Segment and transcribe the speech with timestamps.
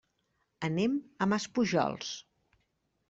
[0.67, 0.95] Anem
[1.25, 2.17] a Maspujols.